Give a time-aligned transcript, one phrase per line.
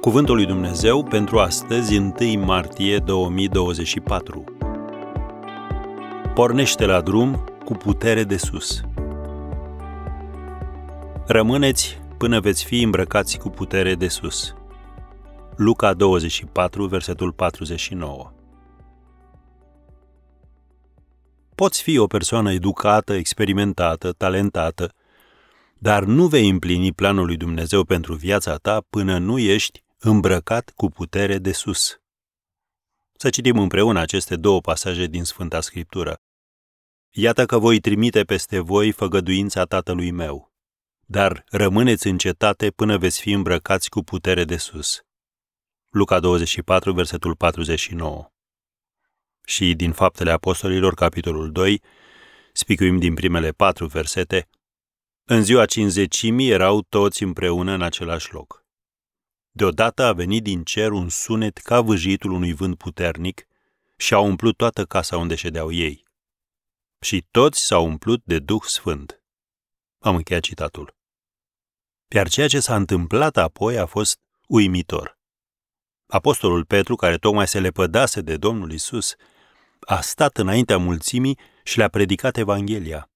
[0.00, 2.12] Cuvântul lui Dumnezeu pentru astăzi, 1
[2.44, 4.44] martie 2024.
[6.34, 8.80] Pornește la drum cu putere de sus.
[11.26, 14.54] Rămâneți până veți fi îmbrăcați cu putere de sus.
[15.56, 18.32] Luca 24, versetul 49.
[21.54, 24.92] Poți fi o persoană educată, experimentată, talentată,
[25.78, 30.88] dar nu vei împlini planul lui Dumnezeu pentru viața ta până nu ești îmbrăcat cu
[30.88, 32.00] putere de sus.
[33.12, 36.20] Să citim împreună aceste două pasaje din Sfânta Scriptură.
[37.10, 40.52] Iată că voi trimite peste voi făgăduința Tatălui meu,
[41.06, 45.02] dar rămâneți în cetate până veți fi îmbrăcați cu putere de sus.
[45.88, 48.30] Luca 24, versetul 49.
[49.44, 51.82] Și din Faptele Apostolilor, capitolul 2,
[52.52, 54.48] spicuim din primele patru versete,
[55.24, 58.66] în ziua cinzecimii erau toți împreună în același loc.
[59.58, 63.46] Deodată a venit din cer un sunet ca vâjitul unui vânt puternic
[63.96, 66.04] și a umplut toată casa unde ședeau ei.
[67.00, 69.22] Și toți s-au umplut de Duh Sfânt.
[69.98, 70.96] Am încheiat citatul.
[72.08, 75.18] Iar ceea ce s-a întâmplat apoi a fost uimitor.
[76.06, 79.14] Apostolul Petru, care tocmai se lepădase de Domnul Isus,
[79.80, 83.10] a stat înaintea mulțimii și le-a predicat Evanghelia.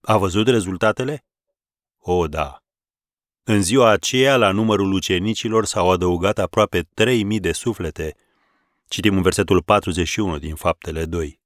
[0.00, 1.24] A văzut rezultatele?
[1.98, 2.65] O, da.
[3.48, 8.16] În ziua aceea, la numărul ucenicilor s-au adăugat aproape 3000 de suflete.
[8.88, 11.40] Citim în versetul 41 din Faptele 2.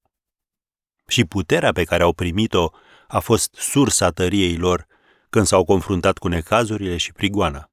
[1.07, 2.71] Și puterea pe care au primit-o
[3.09, 4.87] a fost sursa tăriei lor
[5.31, 7.71] când s-au confruntat cu necazurile și prigoana.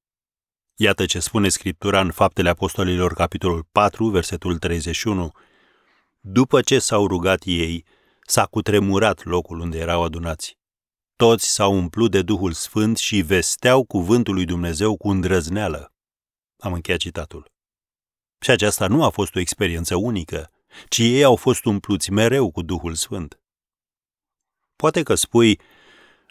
[0.76, 5.32] Iată ce spune Scriptura în Faptele Apostolilor, capitolul 4, versetul 31.
[6.20, 7.86] După ce s-au rugat ei,
[8.22, 10.58] s-a cutremurat locul unde erau adunați
[11.18, 15.94] toți s-au umplut de Duhul Sfânt și vesteau cuvântul lui Dumnezeu cu îndrăzneală.
[16.60, 17.52] Am încheiat citatul.
[18.40, 20.52] Și aceasta nu a fost o experiență unică,
[20.90, 23.40] ci ei au fost umpluți mereu cu Duhul Sfânt.
[24.76, 25.60] Poate că spui,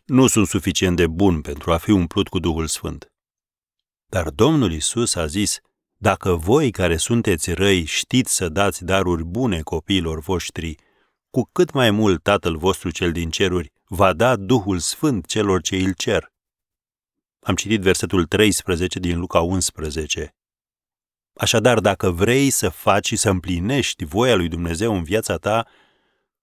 [0.05, 3.13] nu sunt suficient de bun pentru a fi umplut cu Duhul Sfânt.
[4.07, 5.61] Dar Domnul Isus a zis,
[5.97, 10.75] dacă voi care sunteți răi știți să dați daruri bune copiilor voștri,
[11.31, 15.77] cu cât mai mult Tatăl vostru cel din ceruri va da Duhul Sfânt celor ce
[15.77, 16.33] îl cer.
[17.41, 20.35] Am citit versetul 13 din Luca 11.
[21.35, 25.67] Așadar, dacă vrei să faci și să împlinești voia lui Dumnezeu în viața ta,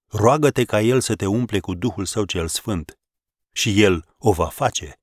[0.08, 3.00] roagă-te ca El să te umple cu Duhul Său cel Sfânt
[3.52, 5.03] și El o va face.